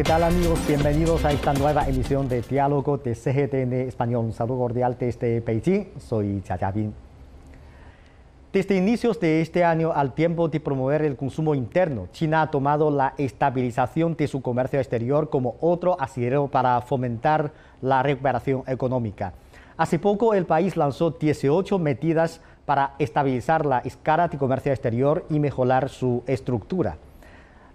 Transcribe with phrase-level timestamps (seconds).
[0.00, 0.58] ¿qué tal amigos?
[0.66, 4.24] Bienvenidos a esta nueva emisión de Diálogo de CGTN Español.
[4.24, 5.88] Un saludo cordial desde Beijing.
[5.98, 6.94] Soy Jia Bin.
[8.50, 12.90] Desde inicios de este año, al tiempo de promover el consumo interno, China ha tomado
[12.90, 19.34] la estabilización de su comercio exterior como otro asidero para fomentar la recuperación económica.
[19.76, 25.38] Hace poco el país lanzó 18 medidas para estabilizar la escala de comercio exterior y
[25.38, 26.96] mejorar su estructura.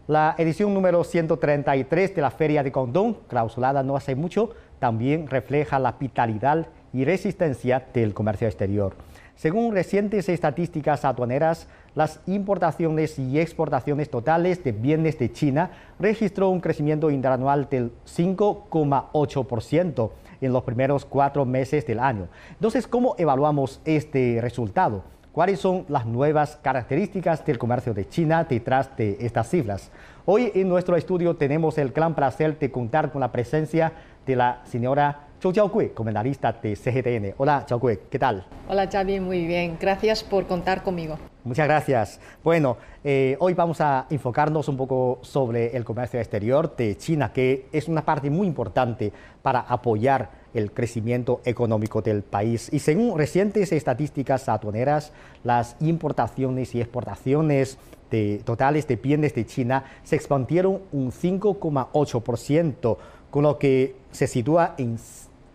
[0.07, 5.79] La edición número 133 de la Feria de Condón, clausulada no hace mucho, también refleja
[5.79, 8.93] la vitalidad y resistencia del comercio exterior.
[9.35, 16.61] Según recientes estadísticas aduaneras, las importaciones y exportaciones totales de bienes de China registró un
[16.61, 22.27] crecimiento interanual del 5,8% en los primeros cuatro meses del año.
[22.51, 25.15] Entonces, ¿cómo evaluamos este resultado?
[25.35, 29.91] Cuáles son las nuevas características del comercio de China detrás de estas cifras.
[30.23, 33.91] Hoy en nuestro estudio tenemos el gran placer de contar con la presencia
[34.25, 37.33] de la señora Zhou Jiaogui, comentarista de CGTN.
[37.37, 38.45] Hola, Jiaogui, ¿qué tal?
[38.69, 39.77] Hola, Xavi, muy bien.
[39.77, 41.19] Gracias por contar conmigo.
[41.43, 42.21] Muchas gracias.
[42.41, 47.67] Bueno, eh, hoy vamos a enfocarnos un poco sobre el comercio exterior de China, que
[47.73, 49.11] es una parte muy importante
[49.41, 52.69] para apoyar el crecimiento económico del país.
[52.71, 55.11] Y según recientes estadísticas aduaneras,
[55.43, 57.77] las importaciones y exportaciones
[58.09, 62.97] de, totales de bienes de China se expandieron un 5,8%,
[63.29, 64.97] con lo que se sitúa en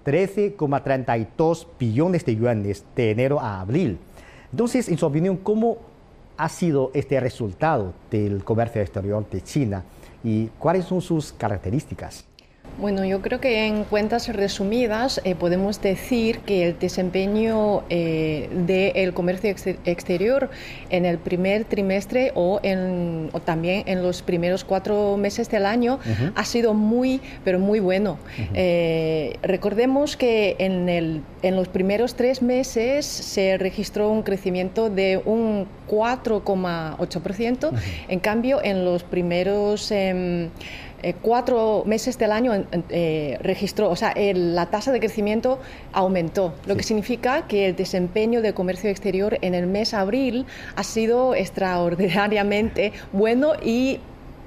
[0.04, 3.98] 13,32 billones de yuanes de enero a abril.
[4.50, 5.78] Entonces, en su opinión, ¿cómo
[6.36, 9.84] ha sido este resultado del comercio exterior de China
[10.22, 12.29] y cuáles son sus características?
[12.78, 19.12] Bueno, yo creo que en cuentas resumidas eh, podemos decir que el desempeño eh, del
[19.12, 19.50] comercio
[19.84, 20.48] exterior
[20.88, 25.98] en el primer trimestre o, en, también en los primeros cuatro meses del año
[26.34, 28.18] ha sido muy, pero muy bueno.
[28.54, 35.20] Eh, recordemos que en, el, en los primeros tres meses se registró un crecimiento de
[35.22, 37.72] un 4,8%,
[38.08, 39.92] en cambio en los primeros...
[41.02, 42.52] Eh, cuatro meses del año
[42.90, 45.58] eh, registró, o sea, la tasa de crecimiento
[45.92, 50.46] aumentó, lo que significa que el desempeño del comercio exterior en el mes abril
[50.76, 54.00] ha sido extraordinariamente bueno y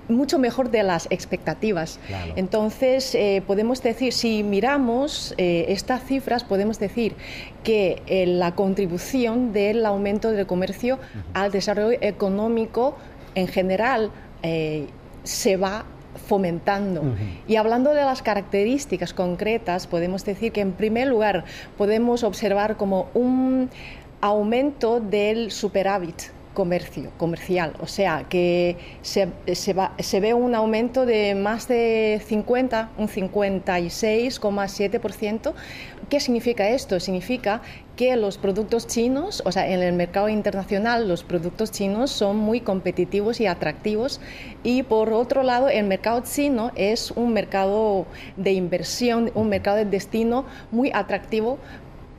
[0.10, 2.00] mucho mejor de las expectativas.
[2.36, 7.16] Entonces, eh, podemos decir, si miramos estas cifras, podemos decir
[7.64, 11.00] que la contribución del aumento del comercio
[11.34, 12.96] al desarrollo económico
[13.34, 14.12] en general
[15.24, 15.86] se va
[16.28, 17.16] fomentando.
[17.48, 21.46] Y hablando de las características concretas, podemos decir que en primer lugar
[21.78, 23.70] podemos observar como un
[24.22, 31.68] aumento del superávit comercio, comercial, o sea que se, se, ve un aumento de más
[31.68, 35.54] de 50, un 56,7%.
[36.14, 37.00] ¿Qué significa esto?
[37.00, 37.64] Significa
[37.96, 42.62] que los productos chinos, o sea, en el mercado internacional los productos chinos son muy
[42.62, 44.22] competitivos y atractivos
[44.62, 48.06] y por otro lado el mercado chino es un mercado
[48.38, 51.58] de inversión, un mercado de destino muy atractivo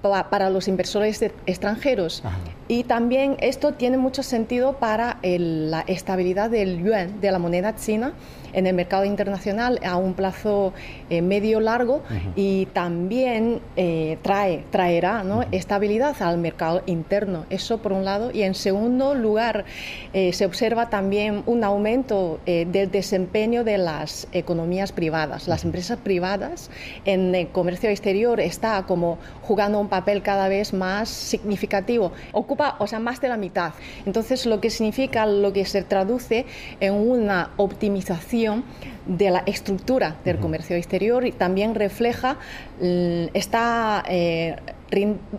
[0.04, 2.22] para los inversores extranjeros.
[2.68, 8.14] Y también esto tiene mucho sentido para la estabilidad del yuan, de la moneda china,
[8.54, 10.72] en el mercado internacional a un plazo
[11.10, 12.02] eh, medio largo
[12.36, 17.44] y también eh, trae, traerá estabilidad al mercado interno.
[17.50, 18.30] Eso por un lado.
[18.32, 19.64] Y en segundo lugar,
[20.12, 25.48] eh, se observa también un aumento del desempeño de las economías privadas.
[25.48, 26.70] Las empresas privadas
[27.04, 32.12] en el comercio exterior está como jugando un papel cada vez más significativo.
[32.32, 33.72] Ocupa, o sea, más de la mitad.
[34.06, 36.46] Entonces, lo que significa, lo que se traduce
[36.80, 38.64] en una optimización
[39.06, 42.38] de la estructura del comercio exterior y también refleja,
[42.80, 44.56] mm, está eh,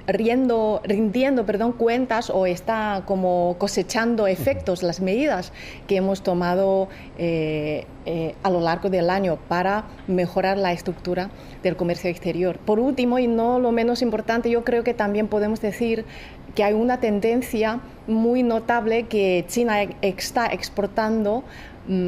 [0.07, 5.51] riendo, rindiendo perdón, cuentas o está como cosechando efectos las medidas
[5.87, 11.29] que hemos tomado eh, eh, a lo largo del año para mejorar la estructura
[11.63, 12.59] del comercio exterior.
[12.59, 16.05] Por último, y no lo menos importante, yo creo que también podemos decir
[16.53, 21.43] que hay una tendencia muy notable que China está exportando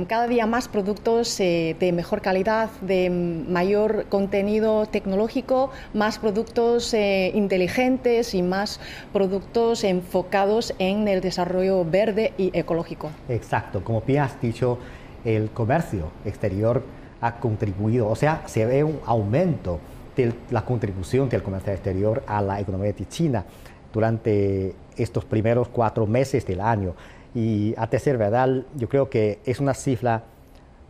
[0.08, 7.32] cada día más productos eh, de mejor calidad, de mayor contenido tecnológico, más productos eh,
[7.36, 8.80] inteligentes y más
[9.14, 13.12] productos enfocados en el desarrollo verde y ecológico.
[13.30, 14.80] Exacto, como bien has dicho,
[15.24, 16.84] el comercio exterior
[17.22, 19.80] ha contribuido, o sea, se ve un aumento
[20.16, 23.46] de la contribución del comercio exterior a la economía de China
[23.94, 26.96] durante estos primeros cuatro meses del año.
[27.36, 30.24] Y a decir verdad, yo creo que es una cifra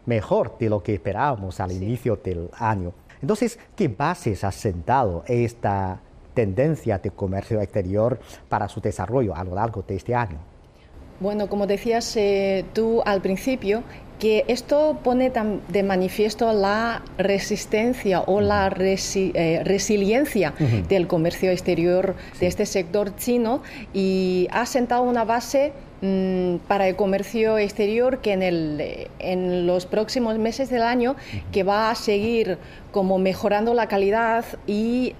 [0.06, 2.94] mejor de lo que esperábamos al inicio del año.
[3.22, 6.00] Entonces, ¿qué bases ha sentado esta
[6.34, 10.38] tendencia de comercio exterior para su desarrollo a lo largo de este año?
[11.20, 13.84] Bueno, como decías eh, tú al principio,
[14.20, 15.32] que esto pone
[15.68, 20.54] de manifiesto la resistencia o la eh, resiliencia
[20.90, 23.62] del comercio exterior de este sector chino
[23.94, 29.86] y ha sentado una base mm, para el comercio exterior que en, el, en los
[29.86, 31.16] próximos meses del año
[31.52, 32.58] que va a seguir
[32.92, 35.14] como mejorando la calidad y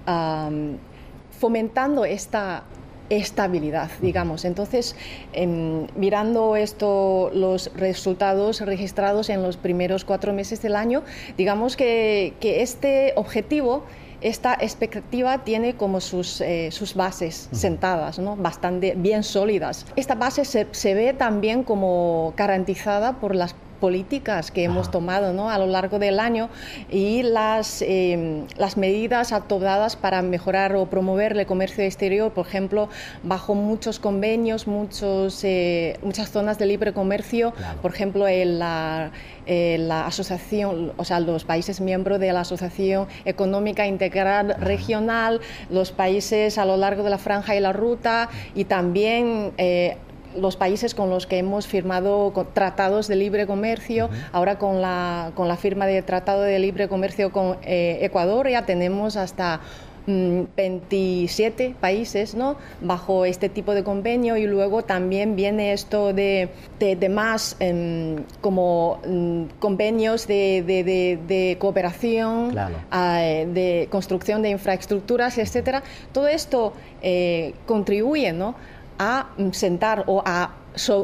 [1.38, 2.64] fomentando esta
[3.10, 4.44] estabilidad, digamos.
[4.44, 4.96] Entonces,
[5.32, 11.02] em, mirando esto, los resultados registrados en los primeros cuatro meses del año,
[11.36, 13.84] digamos que, este objetivo
[14.20, 18.34] esta expectativa tiene como sus, eh, sus bases sentadas, ¿no?
[18.34, 19.86] bastante bien sólidas.
[19.94, 25.50] Esta base se, se, ve también como garantizada por las políticas que hemos tomado ¿no?
[25.50, 26.48] a lo largo del año
[26.90, 32.88] y las, em, las medidas adoptadas para mejorar o promover el comercio exterior, por ejemplo,
[33.22, 37.52] bajo muchos convenios, muchos, eh, muchas zonas de libre comercio,
[37.82, 39.10] por ejemplo, en la,
[39.46, 45.40] la asociación, o sea, los países miembros de la Asociación Económica Integral Regional,
[45.70, 49.96] los países a lo largo de la franja y la ruta y también eh,
[50.36, 55.48] los países con los que hemos firmado tratados de libre comercio, ahora con la, con
[55.48, 59.60] la firma de tratado de libre comercio con eh, Ecuador ya tenemos hasta
[60.08, 62.56] 27 mm, países ¿no?
[62.80, 66.48] bajo este tipo de convenio y luego también viene esto de,
[66.78, 72.56] de, más em, como mm, convenios de, de, cooperación,
[72.90, 75.82] ah, de construcción de infraestructuras, etcétera.
[76.12, 76.72] Todo esto
[77.02, 78.54] eh, contribuye ¿no?
[78.98, 80.54] A sentar o a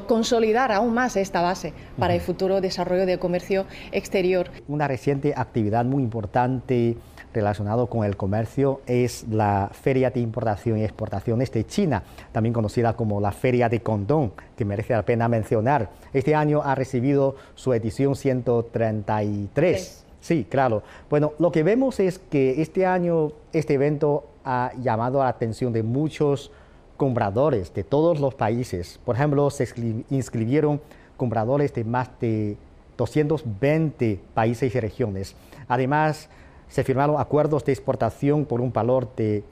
[0.07, 4.51] consolidar aún más esta base para el futuro desarrollo del comercio exterior.
[4.69, 6.97] Una reciente actividad muy importante
[7.33, 12.95] relacionada con el comercio es la Feria de Importación y Exportaciones de China, también conocida
[12.95, 15.91] como la Feria de Condón, que merece la pena mencionar.
[16.13, 20.05] Este año ha recibido su edición 133.
[20.21, 20.85] Sí, claro.
[21.11, 25.83] Bueno, lo que vemos es que este año este evento ha llamado la atención de
[25.83, 26.51] muchos
[26.97, 29.01] compradores de todos los países.
[29.05, 29.69] Por ejemplo, se
[30.11, 30.81] inscribieron
[31.17, 32.57] compradores de más de
[32.97, 35.37] 220 países y regiones.
[35.69, 36.29] Además,
[36.69, 39.45] se firmaron acuerdos de exportación por un valor de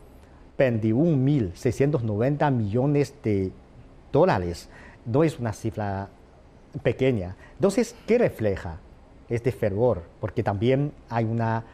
[0.58, 3.52] 21.690 millones de
[4.12, 4.68] dólares.
[5.04, 6.08] No es una cifra
[6.82, 7.36] pequeña.
[7.54, 8.78] Entonces, ¿qué refleja
[9.28, 10.02] este fervor?
[10.20, 11.64] Porque también hay una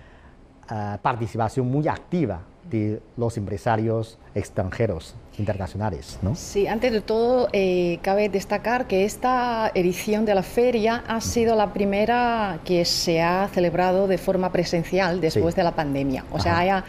[0.69, 6.19] ah, participación muy activa de los empresarios extranjeros internacionales.
[6.23, 6.35] ¿no?
[6.35, 11.57] Sí, antes de todo, eh, cabe destacar que esta edición de la feria ha sido
[11.57, 16.25] la primera que se ha celebrado de forma presencial después de la pandemia.
[16.33, 16.85] O sea, haya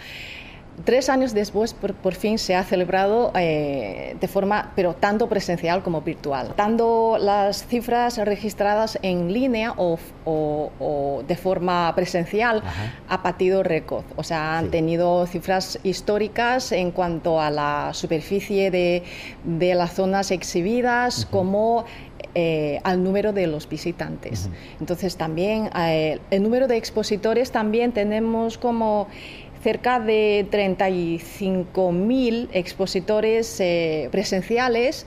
[0.83, 6.01] tres años después, por, fin se ha celebrado eh, de forma, pero tanto presencial como
[6.01, 6.53] virtual.
[6.55, 9.99] Dando las cifras registradas en línea o,
[11.27, 12.63] de forma presencial,
[13.07, 14.05] ha batido récord.
[14.15, 19.03] O sea, han tenido cifras históricas en cuanto a la superficie de,
[19.75, 21.85] las zonas exhibidas, como
[22.35, 24.49] eh, al número de los visitantes.
[24.79, 29.07] Entonces también eh, el número de expositores también tenemos como
[29.61, 35.05] cerca de 35.000 expositores eh, presenciales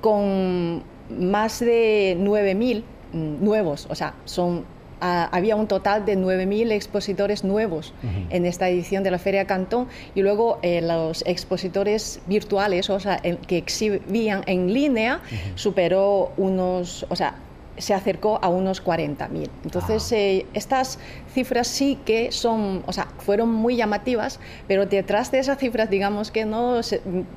[0.00, 4.64] con más de 9.000 mm, nuevos, o sea, son
[4.98, 7.92] había un total de 9.000 expositores nuevos
[8.30, 9.88] en esta edición de la Feria Cantón.
[10.14, 15.20] Y luego eh, los expositores virtuales, o sea, que exhibían en línea,
[15.54, 17.36] superó unos, o sea,
[17.78, 19.50] se acercó a unos 40.000.
[19.64, 20.98] Entonces, eh, estas
[21.36, 26.30] cifras sí que son, o sea, fueron muy llamativas, pero detrás de esas cifras, digamos
[26.30, 26.80] que no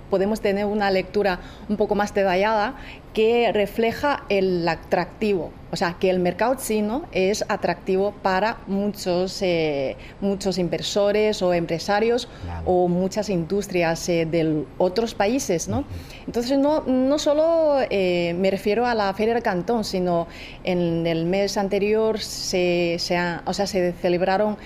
[0.10, 2.75] podemos tener una lectura un poco más detallada
[3.13, 9.98] que refleja el atractivo, o sea, que el mercado chino es atractivo para muchos, eh,
[10.22, 12.27] muchos inversores o empresarios
[12.65, 15.86] o muchas industrias eh, de otros países, ¿no?
[16.27, 20.27] Entonces, no, no solo eh, me refiero a la Feria de Cantón, sino
[20.63, 24.58] en el mes anterior se, se, o sea, se celebraron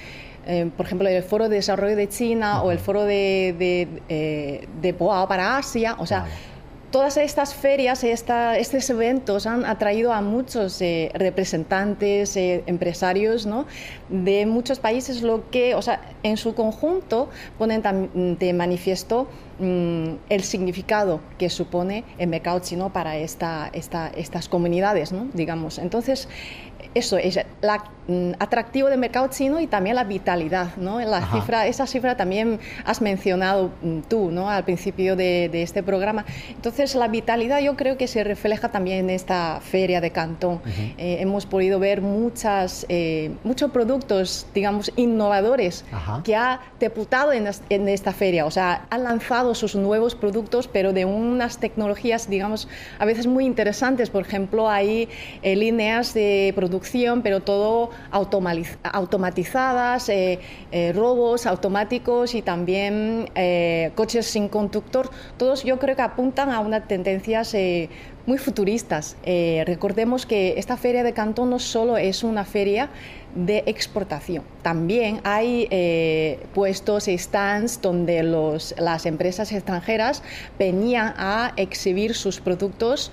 [0.75, 5.55] por ejemplo, el Foro de Desarrollo de China o el Foro de, de, de, para
[5.55, 6.25] Asia, o sea,
[6.93, 13.65] todas estas ferias, esta, estos eventos han atraído a muchos eh, representantes, eh, empresarios ¿no?
[14.09, 17.81] de muchos países, lo que, o sea, en su conjunto ponen
[18.37, 19.27] de manifiesto
[19.57, 25.29] mm, el significado que supone el mercado chino para esta, estas comunidades, ¿no?
[25.33, 25.79] digamos.
[25.79, 26.29] Entonces,
[26.95, 30.99] eso es la mm, atractivo del mercado chino y también la vitalidad, ¿no?
[30.99, 34.49] La cifra, esa cifra también has mencionado mm, tú, ¿no?
[34.49, 36.25] Al principio de, este programa.
[36.49, 40.61] Entonces, la vitalidad yo creo que se refleja también en esta feria de Cantón.
[40.97, 45.85] Eh, hemos podido ver muchas, eh, muchos productos, digamos, innovadores
[46.23, 48.45] que ha deputado en, en, esta feria.
[48.45, 52.67] O sea, han lanzado sus nuevos productos, pero de unas tecnologías, digamos,
[52.99, 54.09] a veces muy interesantes.
[54.09, 55.07] Por ejemplo, hay
[55.41, 56.82] eh, líneas de producción
[57.23, 60.39] pero todo automatizadas, eh,
[60.71, 65.09] eh, robos automáticos y también eh, coches sin conductor.
[65.37, 67.55] Todos yo creo que apuntan a unas tendencias
[68.25, 69.17] muy futuristas.
[69.65, 72.89] recordemos que esta feria de Cantón no solo es una feria
[73.35, 74.43] de exportación.
[74.61, 75.67] También hay
[76.53, 80.23] puestos y stands donde las empresas extranjeras
[80.57, 83.11] venían a exhibir sus productos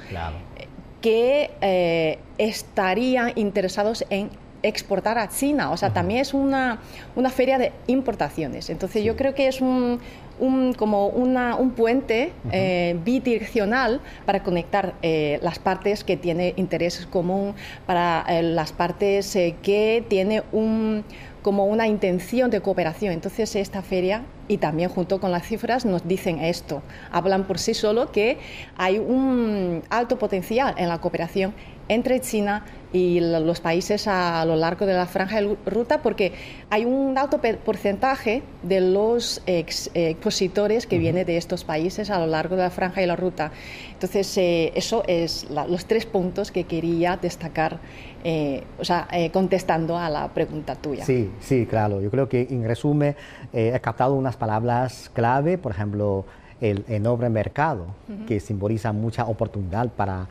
[1.00, 4.30] que eh, estarían interesados en
[4.62, 5.70] exportar a China.
[5.70, 6.80] O sea, también es una,
[7.16, 8.68] una, feria de importaciones.
[8.68, 10.00] Entonces yo creo que es un,
[10.38, 17.06] un como una, un puente eh, bidireccional para conectar eh, las partes que tienen intereses
[17.06, 17.54] común,
[17.86, 21.04] para las partes que tienen un
[21.42, 23.14] como una intención de cooperación.
[23.14, 27.72] Entonces esta feria y también junto con las cifras nos dicen esto, hablan por sí
[27.72, 28.38] solo que
[28.76, 31.54] hay un alto potencial en la cooperación
[31.86, 36.32] entre China y los países a lo largo de la franja de ruta porque
[36.70, 42.56] hay un alto porcentaje de los expositores que vienen de estos países a lo largo
[42.56, 43.52] de la franja y la ruta.
[43.92, 47.78] Entonces, eh, eso es los tres puntos que quería destacar,
[48.24, 51.04] eh, o sea, eh, contestando a la pregunta tuya.
[51.04, 52.00] Sí, sí, claro.
[52.00, 53.16] Yo creo que en resumen
[53.52, 56.24] he captado unas palabras clave, por ejemplo,
[56.60, 57.86] el enorme mercado,
[58.26, 60.26] que simboliza mucha oportunidad para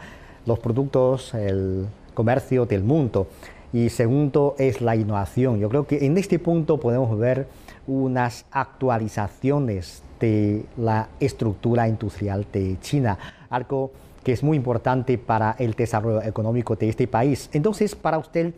[0.46, 3.27] los productos, el comercio del mundo.
[3.72, 5.60] Y segundo es la innovación.
[5.60, 7.48] Yo creo que en este punto podemos ver
[7.88, 13.17] unas actualizaciones de la estructura industrial de China,
[13.50, 13.91] algo
[14.29, 17.50] que es muy importante para el desarrollo económico de este país.
[17.51, 18.53] Entonces, para usted,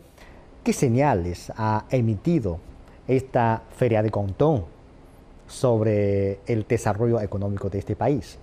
[0.62, 2.58] ¿qué señales ha emitido
[3.08, 4.66] esta feria de Cantón
[5.46, 8.38] sobre el desarrollo económico de este país?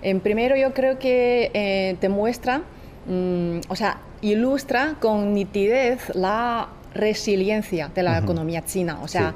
[0.00, 2.62] En primero, yo creo que eh, demuestra,
[3.06, 9.00] mm, o sea, ilustra con nitidez la resiliencia de la economía china.
[9.02, 9.34] O sea,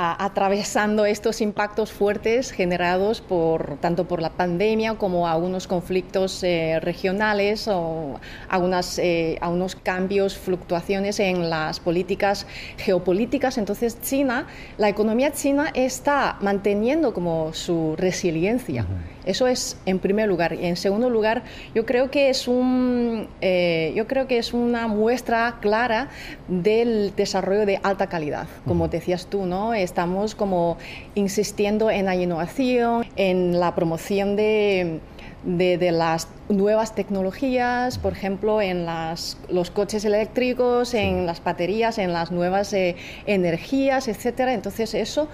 [0.00, 7.66] atravesando estos impactos fuertes generados por tanto por la pandemia como algunos conflictos eh, regionales
[7.66, 13.58] o algunas, eh, algunos cambios, fluctuaciones en las políticas geopolíticas.
[13.58, 18.86] Entonces China, la economía china está manteniendo como su resiliencia.
[19.28, 20.54] Eso es en primer lugar.
[20.54, 21.42] Y en segundo lugar,
[21.74, 26.08] yo creo que es, un, eh, yo creo que es una muestra clara
[26.48, 28.46] del desarrollo de alta calidad.
[28.66, 29.74] Como decías tú, ¿no?
[29.74, 30.78] estamos como
[31.14, 35.00] insistiendo en la innovación, en la promoción de,
[35.44, 42.14] de, las nuevas tecnologías, por ejemplo, en las, los coches eléctricos, en las baterías, en
[42.14, 44.54] las nuevas eh, energías, etcétera.
[44.54, 45.28] Entonces, eso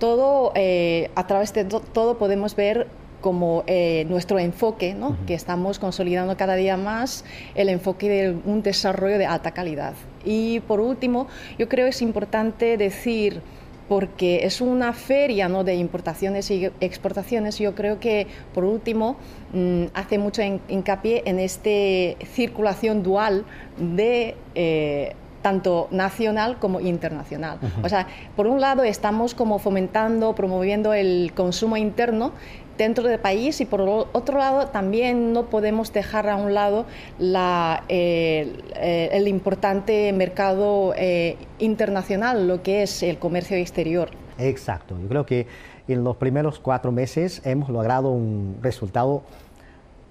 [0.00, 2.88] todo, eh, a través de todo podemos ver
[3.26, 5.16] como eh, nuestro enfoque, ¿no?
[5.26, 7.24] que estamos consolidando cada día más
[7.56, 9.94] el enfoque de un desarrollo de alta calidad.
[10.24, 11.26] Y por último,
[11.58, 13.42] yo creo que es importante decir,
[13.88, 15.64] porque es una feria ¿no?
[15.64, 19.16] de importaciones y exportaciones, yo creo que por último
[19.52, 23.44] mm, hace mucho hincapié en esta circulación dual
[23.76, 24.36] de...
[24.54, 25.16] Eh,
[25.46, 27.60] tanto nacional como internacional.
[27.84, 32.32] O sea, por un lado estamos como fomentando, promoviendo el consumo interno
[32.78, 36.86] dentro del país y por otro lado también no podemos dejar a un lado
[37.18, 44.10] la, eh, el importante mercado eh, internacional, lo que es el comercio exterior.
[44.38, 45.46] Exacto, yo creo que
[45.88, 49.22] en los primeros cuatro meses hemos logrado un resultado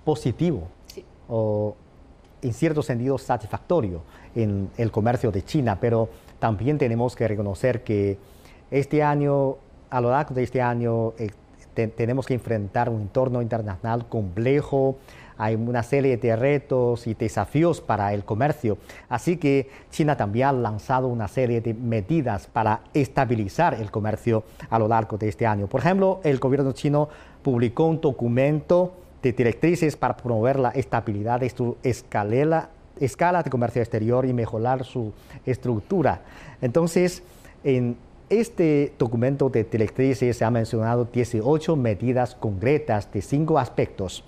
[0.04, 0.68] positivo
[1.28, 1.76] o
[2.42, 4.02] en cierto sentido satisfactorio
[4.36, 8.18] en el comercio de China, pero también tenemos que reconocer que
[8.72, 9.56] este año,
[9.90, 11.14] a lo largo de este año,
[11.76, 14.98] eh, tenemos que enfrentar un entorno internacional complejo,
[15.38, 18.78] hay una serie de retos y desafíos para el comercio.
[19.10, 24.80] Así que China también ha lanzado una serie de medidas para estabilizar el comercio a
[24.80, 25.68] lo largo de este año.
[25.68, 27.10] Por ejemplo, el gobierno chino
[27.42, 33.82] publicó un documento de directrices para promover la estabilidad de su escala, escala de comercio
[33.82, 35.12] exterior y mejorar su
[35.46, 36.22] estructura.
[36.62, 37.24] Entonces,
[37.64, 37.98] en
[38.30, 44.24] este documento de directrices ha mencionado 18 medidas concretas de cinco aspectos.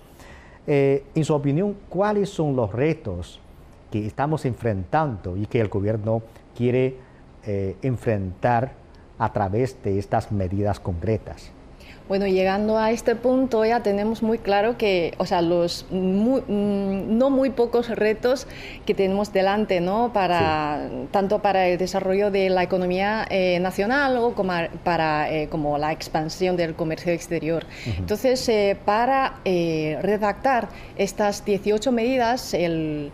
[0.66, 3.40] Eh, en su opinión, ¿cuáles son los retos
[3.90, 6.22] que estamos enfrentando y que el gobierno
[6.56, 6.96] quiere
[7.44, 8.72] eh, enfrentar
[9.18, 11.50] a través de estas medidas concretas?
[12.08, 16.38] Bueno, llegando a este punto ya tenemos muy claro que, o sea, los mm,
[17.18, 18.46] no muy pocos retos
[18.86, 20.10] que tenemos delante, ¿no?
[20.14, 25.76] Para, Tanto para el desarrollo de la economía eh, nacional o como para eh, como
[25.76, 27.66] la expansión del comercio exterior.
[27.98, 33.12] Entonces, eh, para redactar estas 18 medidas, el,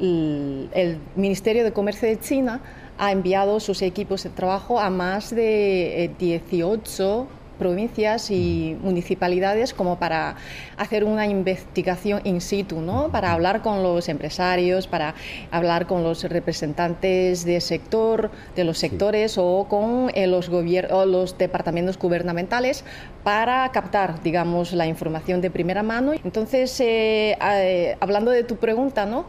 [0.00, 2.60] el Ministerio de Comercio de China
[2.98, 10.36] ha enviado sus equipos de trabajo a más de 18 provincias y municipalidades como para
[10.76, 13.10] hacer una investigación in situ, ¿no?
[13.10, 15.14] para hablar con los empresarios, para
[15.50, 21.38] hablar con los representantes del sector, de los sectores o con eh, los, o los
[21.38, 22.84] departamentos gubernamentales
[23.24, 26.12] para captar, digamos, la información de primera mano.
[26.24, 29.26] Entonces, eh, eh, hablando de tu pregunta, ¿no?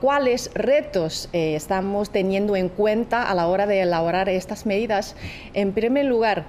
[0.00, 5.14] ¿cuáles retos estamos teniendo en cuenta a la hora de elaborar estas medidas?
[5.52, 6.46] En primer lugar,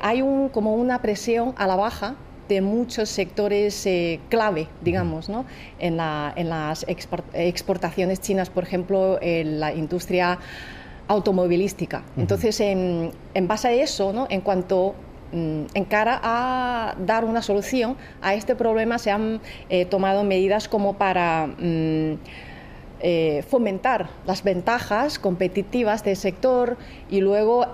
[0.00, 2.14] hay un, como una presión a la baja
[2.48, 5.44] de muchos sectores eh, clave, digamos, ¿no?
[5.78, 10.38] en, las exportaciones chinas, por ejemplo, en la industria
[11.08, 12.02] automovilística.
[12.16, 13.12] Entonces, en,
[13.42, 14.26] base a eso, ¿no?
[14.28, 14.94] en cuanto
[15.32, 20.94] en cara a dar una solución a este problema, se han eh, tomado medidas como
[20.94, 22.18] para mm,
[23.00, 26.76] eh, fomentar las ventajas competitivas del sector
[27.10, 27.66] y luego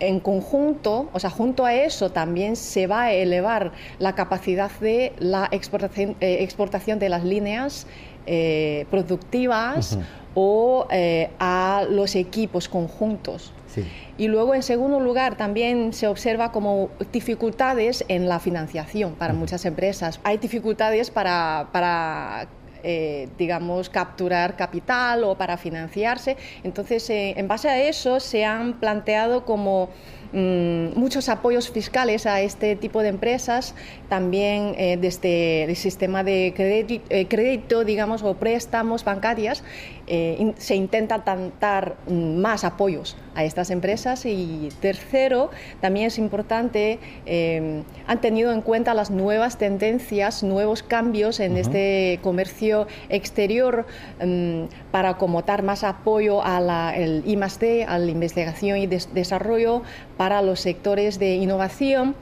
[0.00, 5.12] en conjunto, o sea, junto a eso también se va a elevar la capacidad de
[5.18, 7.86] la exportación, eh, exportación de las líneas
[8.26, 9.98] eh, productivas
[10.34, 13.52] o eh, a los equipos conjuntos.
[14.18, 19.64] Y luego, en segundo lugar, también se observa como dificultades en la financiación para muchas
[19.64, 20.20] empresas.
[20.24, 22.48] Hay dificultades para, para
[22.82, 26.36] eh, digamos, capturar capital o para financiarse.
[26.64, 29.90] Entonces, eh, en base a eso, se han planteado como
[30.32, 33.74] Mm, muchos apoyos fiscales a este tipo de empresas,
[34.08, 36.54] también eh, desde el sistema de
[37.28, 39.64] crédito, digamos, o préstamos bancarias,
[40.12, 41.22] eh, se intenta
[41.60, 44.26] dar mm, más apoyos a estas empresas.
[44.26, 46.98] Y tercero, también es importante,
[48.06, 53.86] han tenido en cuenta las nuevas tendencias, nuevos cambios en este comercio exterior
[54.20, 59.82] mm, para como dar más apoyo al I+D, a la investigación y desarrollo,
[60.16, 62.16] para los sectores de innovación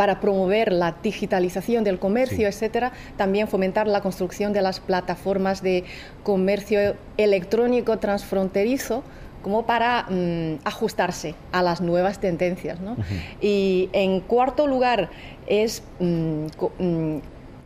[0.00, 5.84] para promover la digitalización del comercio, etcétera, también fomentar la construcción de las plataformas de
[6.22, 9.02] comercio electrónico transfronterizo
[9.42, 12.78] como para mm, ajustarse a las nuevas tendencias.
[13.42, 15.10] Y en cuarto lugar
[15.46, 16.46] es mm,
[16.78, 17.20] mm,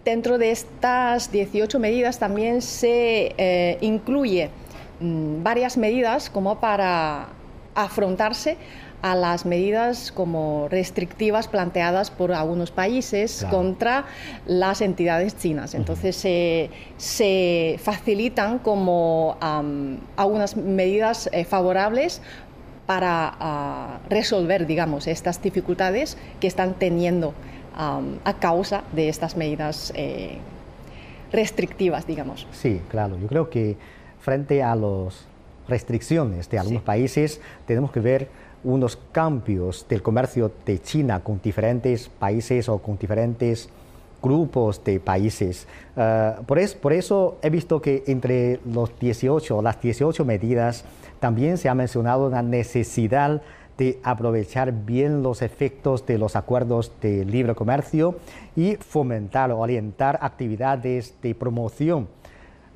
[0.05, 4.51] dentro de estas 18 medidas también se eh, incluye
[4.99, 7.29] varias medidas como para
[7.77, 8.57] afrontarse
[9.05, 14.07] a las medidas como restrictivas planteadas por algunos países contra
[14.47, 15.75] las entidades chinas.
[15.75, 16.17] Entonces
[16.97, 19.37] se facilitan como
[20.17, 22.23] algunas medidas eh, favorables
[22.87, 27.35] para ah, resolver, digamos, estas dificultades que están teniendo
[27.77, 30.39] a causa de estas medidas eh,
[31.31, 32.47] restrictivas, digamos.
[32.53, 33.19] Sí, claro.
[33.19, 33.77] Yo creo que
[34.21, 35.27] frente a las
[35.69, 42.09] restricciones de algunos países tenemos que ver unos cambios del comercio de China con diferentes
[42.09, 43.69] países o con diferentes
[44.23, 45.69] grupos de países.
[45.97, 50.85] Eh, por, por, eso he visto que entre los 18, las 18 medidas
[51.21, 53.43] también se ha mencionado la necesidad
[53.77, 58.17] de aprovechar bien los efectos de los acuerdos de libre comercio
[58.57, 62.09] y fomentar o orientar actividades de promoción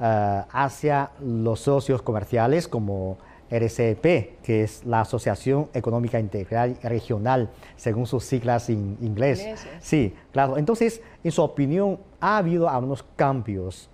[0.00, 3.18] eh, hacia los socios comerciales como
[3.50, 9.46] RCEP, que es la Asociación Económica Integral Regional, según sus siglas en inglés.
[9.80, 10.58] Sí, claro.
[10.58, 13.88] Entonces, en su opinión, ¿ha habido algunos cambios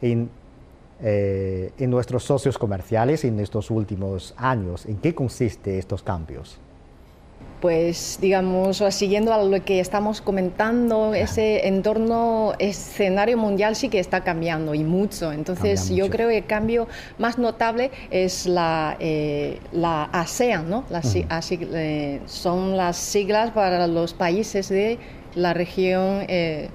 [0.00, 0.30] en,
[1.02, 4.86] eh, en nuestros socios comerciales en estos últimos años?
[4.86, 6.60] ¿En qué consiste estos cambios?
[7.60, 14.22] Pues digamos, siguiendo a lo que estamos comentando, ese entorno, escenario mundial sí que está
[14.22, 15.32] cambiando y mucho.
[15.32, 20.84] Entonces yo creo que el cambio más notable es la, eh, la ASEAN, ¿no?
[20.92, 24.98] Eh, son las siglas para los países de
[25.34, 26.24] la región.
[26.28, 26.70] Eh,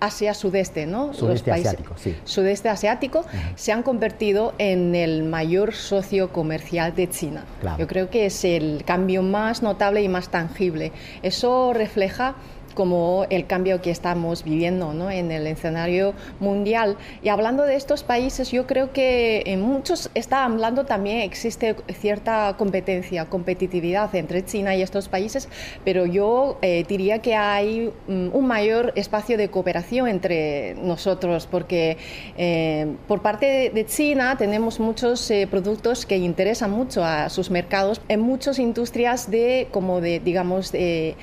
[0.00, 1.12] Asia-Sudeste, ¿no?
[1.14, 2.16] Sudeste asiático, sí.
[2.24, 3.24] Sudeste asiático
[3.56, 7.44] se han convertido en el mayor socio comercial de China.
[7.78, 10.92] Yo creo que es el cambio más notable y más tangible.
[11.22, 12.34] Eso refleja
[12.78, 15.10] como el cambio que estamos viviendo ¿no?
[15.10, 16.96] en el escenario mundial.
[17.24, 22.54] Y hablando de estos países, yo creo que en muchos está hablando también existe cierta
[22.56, 25.48] competencia, competitividad entre China y estos países,
[25.84, 31.96] pero yo eh, diría que hay mm, un mayor espacio de cooperación entre nosotros, porque
[32.36, 38.00] eh, por parte de China tenemos muchos eh, productos que interesan mucho a sus mercados
[38.06, 41.16] en muchas industrias de, como de, digamos, de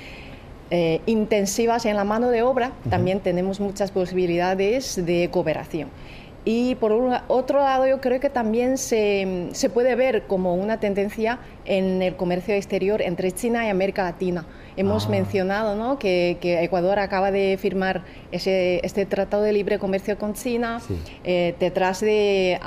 [0.70, 5.88] eh, intensivas en la mano de obra, también tenemos muchas posibilidades de cooperación.
[6.44, 6.92] Y por
[7.26, 12.16] otro lado, yo creo que también se, se puede ver como una tendencia en el
[12.16, 14.46] comercio exterior entre China y América Latina.
[14.76, 15.10] Hemos ah.
[15.10, 15.98] mencionado ¿no?
[15.98, 20.80] que, Ecuador acaba de firmar ese, este tratado de libre comercio con China,
[21.24, 22.58] eh, detrás de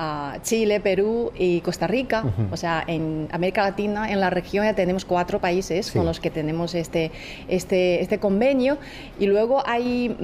[0.42, 2.24] Chile, Perú y Costa Rica.
[2.52, 6.30] O sea, en América Latina, en la región ya tenemos cuatro países con los que
[6.30, 7.12] tenemos este,
[7.48, 8.78] este, este convenio.
[9.20, 10.16] Y luego hay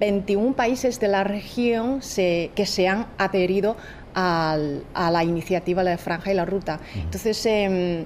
[0.00, 3.76] 21 mm, países de la región que se han adherido
[4.14, 6.80] a la iniciativa de la Franja y la Ruta.
[6.94, 8.04] Entonces, em,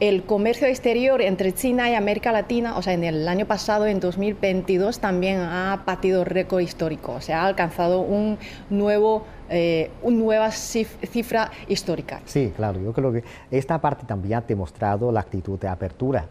[0.00, 4.00] el comercio exterior entre China y América Latina, o sea, en el año pasado, en
[4.00, 8.38] 2022, también ha batido récord histórico, o sea, ha alcanzado un
[8.70, 12.22] nuevo, eh, una nueva cifra histórica.
[12.24, 16.26] Sí, claro, yo creo que esta parte también ha demostrado la actitud de apertura,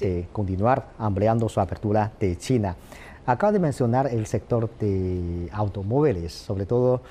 [0.00, 2.74] de continuar ampliando su apertura de China.
[3.26, 7.02] Acaba de mencionar el sector de automóviles, sobre todo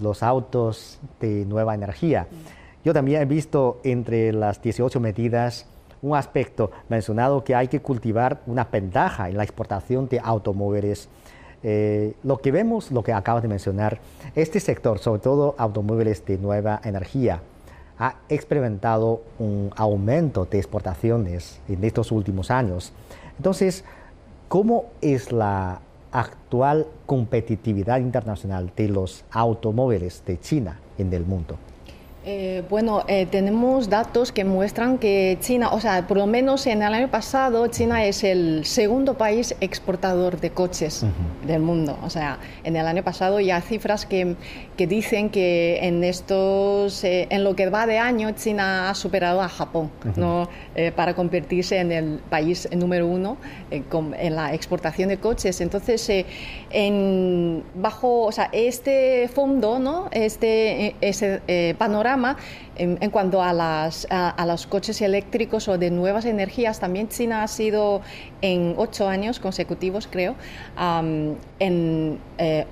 [0.00, 2.26] los autos de nueva energía.
[2.84, 5.66] Yo también he visto entre las 18 medidas
[6.00, 11.08] un aspecto mencionado que hay que cultivar una ventaja en la exportación de automóviles.
[11.62, 13.98] Eh, lo que vemos, lo que acabas de mencionar,
[14.34, 17.42] este sector, sobre todo automóviles de nueva energía,
[17.98, 22.92] ha experimentado un aumento de exportaciones en estos últimos años.
[23.36, 23.84] Entonces,
[24.48, 25.80] ¿cómo es la
[26.12, 31.58] actual competitividad internacional de los automóviles de China en el mundo?
[32.30, 36.82] Eh, bueno, eh, tenemos datos que muestran que China, o sea, por lo menos en
[36.82, 41.06] el año pasado, China es el segundo país exportador de coches
[41.46, 41.98] del mundo.
[42.02, 44.36] O sea, en el año pasado ya cifras que,
[44.76, 49.40] que dicen que en estos, eh, en lo que va de año, China ha superado
[49.40, 50.50] a Japón, ¿no?
[50.94, 53.36] para convertirse en el país número uno
[53.70, 55.60] en la exportación de coches.
[55.62, 56.08] Entonces,
[56.70, 60.08] en, bajo, o sea, este fondo, ¿no?
[60.12, 62.17] Este ese panorama
[62.76, 67.48] en, cuanto a, las, a, los coches eléctricos o de nuevas energías, también China ha
[67.48, 68.02] sido
[68.42, 70.34] en ocho años consecutivos, creo,
[71.58, 72.66] en, eh,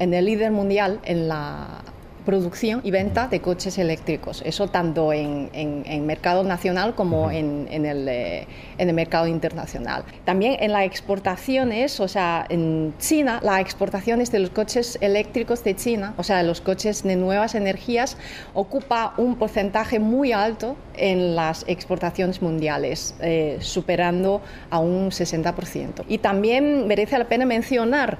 [0.00, 1.82] en el líder mundial en la
[2.24, 4.42] producción y venta de coches eléctricos.
[4.44, 8.46] Eso tanto en, en, mercado nacional como en, en, el, eh,
[8.78, 10.04] en el mercado internacional.
[10.24, 15.76] También en las exportaciones, o sea, en China, las exportaciones de los coches eléctricos de
[15.76, 18.16] China, o sea, los coches de nuevas energías,
[18.54, 26.04] ocupa un porcentaje muy alto en las exportaciones mundiales, eh, superando a un 60%.
[26.08, 28.18] Y también merece la pena mencionar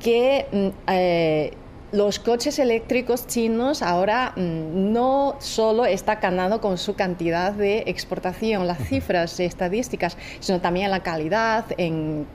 [0.00, 1.52] que mm, eh,
[1.92, 8.66] los coches eléctricos chinos ahora mm, no solo está ganando con su cantidad de exportación,
[8.66, 12.26] las cifras estadísticas, sino también la calidad, en,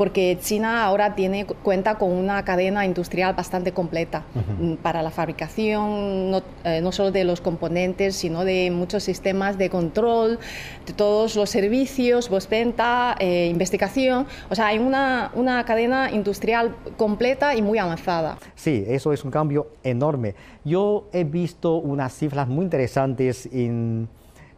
[0.00, 4.22] porque China ahora tiene cuenta con una cadena industrial bastante completa
[4.58, 9.58] mm, para la fabricación, no, eh, no, solo de los componentes, sino de muchos sistemas
[9.58, 10.38] de control,
[10.86, 14.26] de todos los servicios, postventa, eh, investigación.
[14.48, 18.38] O sea, hay una, una cadena industrial completa y muy avanzada.
[18.54, 20.34] Sí, eso es un cambio enorme.
[20.64, 24.08] Yo he visto unas cifras muy interesantes en,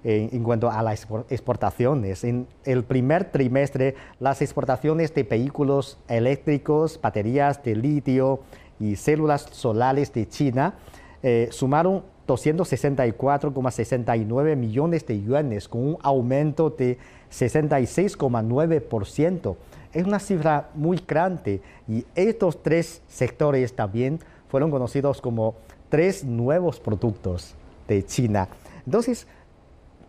[0.04, 2.24] en, cuanto a las exportaciones.
[2.24, 8.40] En el primer trimestre, las exportaciones de vehículos eléctricos, baterías de litio
[8.80, 10.74] y células solares de China
[11.22, 16.98] eh, sumaron 264,69 millones de yuanes, con un aumento de
[17.30, 19.56] 66,9%.
[19.92, 25.56] Es una cifra muy grande y estos tres sectores también fueron conocidos como
[25.88, 27.54] tres nuevos productos
[27.86, 28.48] de China.
[28.86, 29.26] Entonces,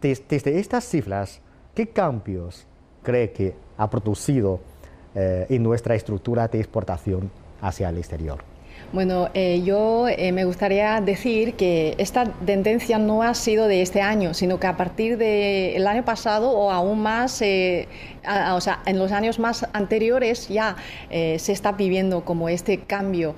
[0.03, 1.39] desde estas cifras,
[1.73, 2.67] ¿qué cambios
[3.01, 4.59] cree que ha producido
[5.15, 8.52] eh, en nuestra estructura de exportación hacia el exterior?
[8.91, 14.02] Bueno, eh, yo eh, me gustaría decir que esta tendencia no ha sido de este
[14.02, 17.88] año, sino que a partir del año pasado o aún más, eh,
[18.54, 20.76] o sea, en los años más anteriores ya
[21.10, 23.36] se está viviendo como este cambio.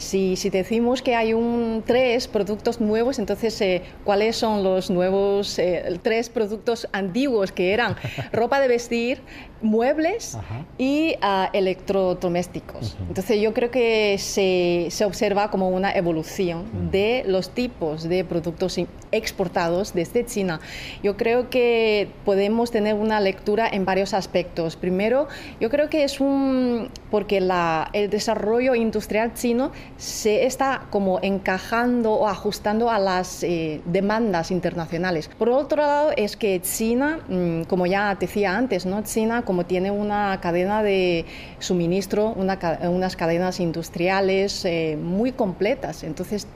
[0.00, 5.60] si, si, decimos que hay un tres productos nuevos, entonces ¿cuáles son los nuevos
[6.02, 7.96] tres productos antiguos que eran
[8.32, 9.20] ropa de vestir,
[9.60, 10.38] muebles
[10.78, 12.96] y uh, electrodomésticos?
[13.08, 16.90] Entonces yo creo que se se, observa como una evolución mm.
[16.90, 18.78] de los tipos de productos
[19.12, 20.60] exportados desde China.
[21.02, 24.76] Yo creo que podemos tener una lectura en varios aspectos.
[24.76, 25.28] Primero,
[25.60, 32.12] yo creo que es un porque la, el desarrollo industrial chino se está como encajando
[32.12, 35.30] o ajustando a las eh, demandas internacionales.
[35.38, 39.02] Por otro lado, es que China, mm, como ya decía antes, ¿no?
[39.02, 41.24] China como tiene una cadena de
[41.58, 46.04] suministro, una, unas cadenas industriales eh, muy completas.
[46.04, 46.46] Entonces,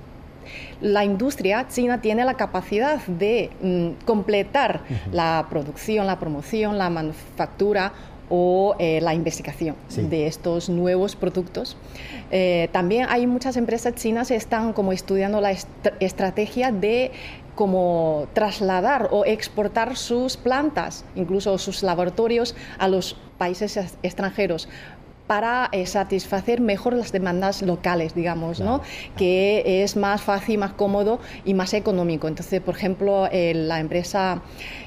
[0.81, 7.93] la industria china tiene la capacidad de mm, completar la producción, la promoción, la manufactura
[8.31, 11.77] o eh, la investigación de estos nuevos productos.
[12.31, 15.53] Eh, también hay muchas empresas chinas que están como estudiando la
[16.01, 17.11] estrategia de
[17.55, 24.69] como trasladar o exportar sus plantas, incluso sus laboratorios, a los países extranjeros
[25.29, 28.81] para eh, satisfacer mejor las demandas locales, digamos, ¿no?
[29.17, 32.27] que es más fácil, más cómodo y más económico.
[32.27, 34.43] Entonces, por ejemplo, la empresa,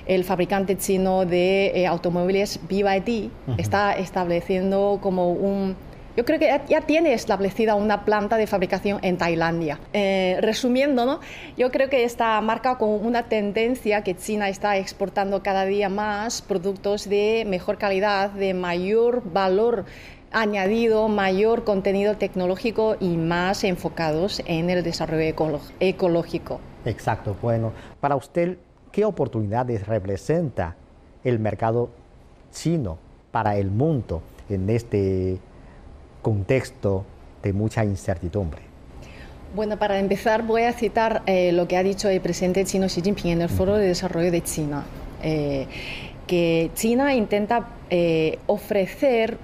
[0.06, 5.78] el fabricante chino de eh, automóviles BYD está estableciendo como un
[6.18, 9.80] yo creo que ya tiene establecida una planta de fabricación en Tailandia.
[9.94, 11.22] Eh, resumiendo, ¿no?
[11.58, 16.42] yo creo que está marca con una tendencia que China está exportando cada día más
[16.42, 19.86] productos de mejor calidad, de mayor valor
[20.32, 25.34] añadido mayor contenido tecnológico y más enfocados en el desarrollo
[25.80, 26.60] ecológico.
[26.86, 28.58] Exacto, bueno, para usted,
[28.92, 30.76] ¿qué oportunidades representa
[31.24, 31.90] el mercado
[32.52, 32.98] chino
[33.32, 35.40] para el mundo en este
[36.22, 37.06] contexto
[37.44, 38.62] de mucha incertidumbre?
[39.54, 43.02] Bueno, para empezar voy a citar eh, lo que ha dicho el presidente chino Xi
[43.02, 44.86] Jinping en el Foro de Desarrollo de China,
[45.22, 45.68] eh,
[46.26, 49.38] que China intenta eh, ofrecer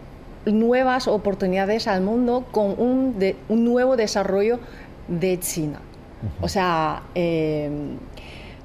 [0.53, 3.15] nuevas oportunidades al mundo con un,
[3.49, 4.59] un nuevo desarrollo
[5.07, 5.79] de China.
[6.41, 7.69] O sea, eh,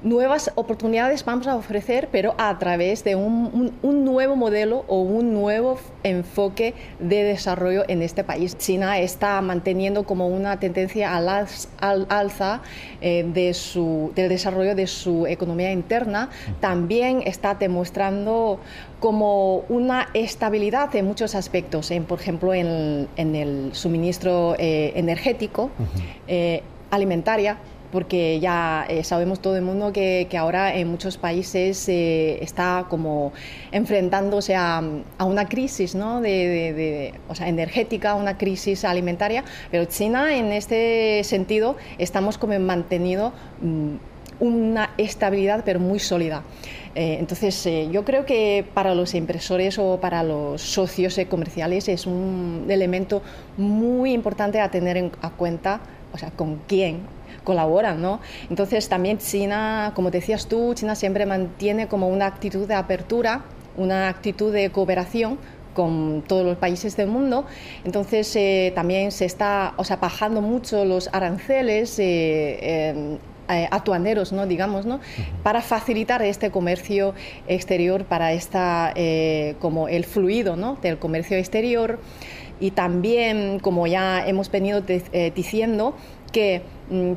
[0.02, 5.78] nuevas oportunidades vamos a ofrecer, pero a través de un, nuevo modelo o un nuevo
[6.02, 8.56] enfoque de desarrollo en este país.
[8.58, 11.46] China está manteniendo como una tendencia al,
[12.08, 12.62] alza
[13.00, 16.30] eh, de su, del desarrollo de su economía interna.
[16.60, 18.58] También está demostrando
[19.00, 25.70] como una estabilidad en muchos aspectos, en, por ejemplo, en, el suministro eh, energético,
[26.28, 27.58] eh, alimentaria,
[27.92, 33.32] porque ya eh, sabemos todo el mundo que, ahora en muchos países eh, está como
[33.70, 34.82] enfrentándose a,
[35.20, 36.18] una crisis ¿no?
[36.18, 43.96] o sea, energética, una crisis alimentaria, pero China en este sentido estamos como mantenido mm,
[44.40, 46.42] una estabilidad pero muy sólida.
[46.94, 52.66] Eh, entonces, yo creo que para los impresores o para los socios comerciales es un
[52.68, 53.22] elemento
[53.56, 55.80] muy importante a tener en cuenta,
[56.12, 57.00] o sea, con quién
[57.44, 58.20] colaboran, ¿no?
[58.50, 63.42] Entonces también China, como decías tú, China siempre mantiene como una actitud de apertura,
[63.76, 65.38] una actitud de cooperación
[65.74, 67.46] con todos los países del mundo.
[67.84, 71.98] Entonces eh, también se está, o sea, bajando mucho los aranceles.
[71.98, 73.18] Eh, em,
[73.48, 74.46] eh, atuaneros, ¿no?
[74.46, 75.00] digamos, ¿no?
[75.42, 77.12] para facilitar este comercio
[77.48, 78.94] exterior, para esta,
[79.58, 80.78] como el fluido ¿no?
[80.80, 81.98] del comercio exterior.
[82.60, 84.80] Y también, como ya hemos venido
[85.34, 85.96] diciendo,
[86.30, 86.62] que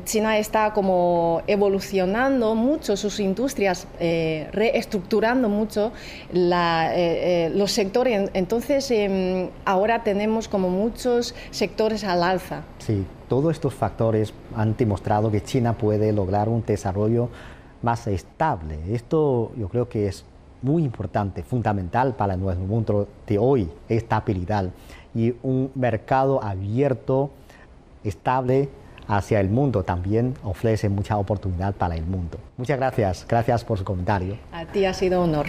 [0.04, 5.92] China está como evolucionando mucho sus industrias, eh, reestructurando mucho
[6.32, 8.30] eh, eh, los sectores.
[8.32, 12.62] Entonces, em, ahora tenemos como muchos sectores al alza.
[12.78, 17.28] Sí, todos estos factores han demostrado que China puede lograr un desarrollo
[17.82, 18.78] más estable.
[18.92, 20.24] Esto yo creo que es
[20.62, 24.70] muy importante, fundamental para nuestro mundo de hoy, estabilidad
[25.14, 27.30] y un mercado abierto,
[28.04, 28.68] estable,
[29.08, 32.38] hacia el mundo también ofrece mucha oportunidad para el mundo.
[32.56, 34.36] Muchas gracias, gracias por su comentario.
[34.52, 35.46] A ti ha sido un honor.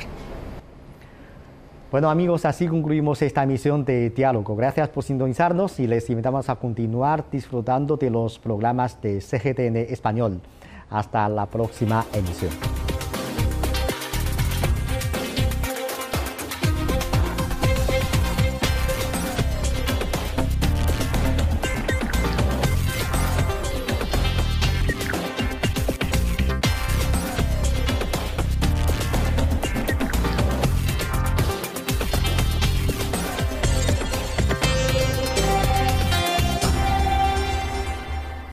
[1.90, 4.58] Bueno amigos, así concluimos esta emisión de Diálogo.
[4.58, 10.42] Gracias por sintonizarnos y les invitamos a continuar disfrutando de los programas de CGTN Español.
[10.90, 12.87] Hasta la próxima emisión.